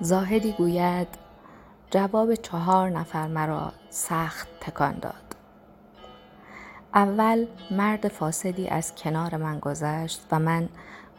[0.00, 1.08] زاهدی گوید
[1.90, 5.36] جواب چهار نفر مرا سخت تکان داد.
[6.94, 10.68] اول مرد فاسدی از کنار من گذشت و من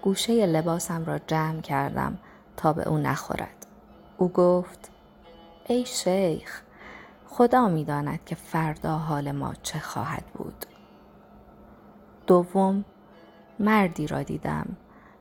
[0.02, 2.18] گوشه لباسم را جمع کردم
[2.58, 3.66] تا به او نخورد.
[4.18, 4.92] او گفت
[5.66, 6.62] ای شیخ
[7.28, 10.66] خدا می داند که فردا حال ما چه خواهد بود.
[12.28, 12.86] دوم
[13.60, 14.78] مردی را دیدم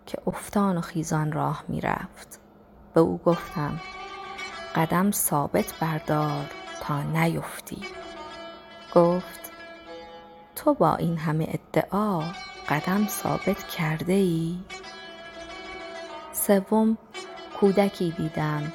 [0.07, 2.41] که افتان و خیزان راه می رفت
[2.95, 3.81] به او گفتم
[4.75, 6.47] قدم ثابت بردار
[6.81, 7.83] تا نیفتی
[8.95, 9.53] گفت
[10.57, 12.23] تو با این همه ادعا
[12.69, 14.59] قدم ثابت کرده ای؟
[16.33, 16.99] سوم
[17.61, 18.73] کودکی دیدم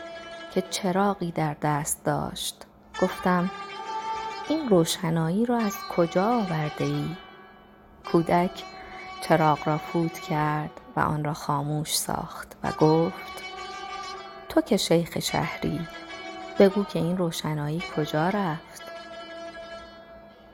[0.53, 2.65] که چراغی در دست داشت
[3.01, 3.51] گفتم
[4.49, 7.15] این روشنایی را از کجا آورده ای؟
[8.11, 8.63] کودک
[9.21, 13.48] چراغ را فوت کرد و آن را خاموش ساخت و گفت
[14.59, 15.87] تو که شیخ شهری.
[16.59, 18.83] بگو که این روشنایی کجا رفت.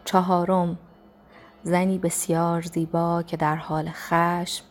[0.05, 0.77] چهارم
[1.63, 4.65] زنی بسیار زیبا که در حال خشم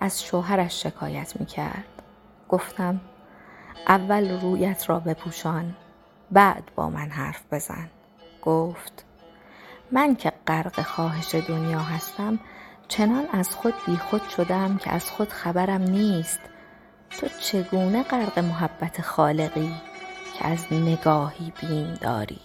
[0.00, 2.02] از شوهرش شکایت می کرد
[2.48, 3.00] گفتم
[3.88, 5.76] اول رویت را بپوشان
[6.30, 7.90] بعد با من حرف بزن.
[8.42, 9.04] گفت
[9.92, 12.38] من که غرق خواهش دنیا هستم
[12.88, 16.40] چنان از خود بیخود شدم که از خود خبرم نیست.
[17.20, 19.74] تو چگونه غرق محبت خالقی
[20.38, 22.40] که از نگاهی بیم داری